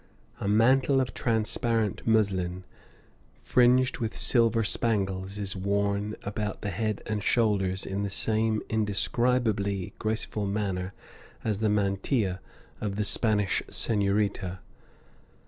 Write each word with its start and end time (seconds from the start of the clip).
A 0.39 0.47
mantle 0.47 0.99
of 0.99 1.13
transparent 1.13 2.07
muslin, 2.07 2.63
fringed 3.39 3.99
with 3.99 4.17
silver 4.17 4.63
spangles, 4.63 5.37
is 5.37 5.55
worn 5.55 6.15
about 6.23 6.63
the 6.63 6.71
head 6.71 7.03
and 7.05 7.21
shoulders 7.21 7.85
in 7.85 8.01
the 8.01 8.09
same 8.09 8.63
indescribably 8.67 9.93
graceful 9.99 10.47
manner 10.47 10.93
as 11.43 11.59
the 11.59 11.69
mantilla 11.69 12.39
of 12.79 12.95
the 12.95 13.05
Spanish 13.05 13.61
senorita. 13.69 14.57